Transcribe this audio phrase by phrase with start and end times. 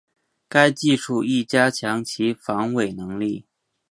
[0.49, 3.45] 该技术亦加强其防伪能力。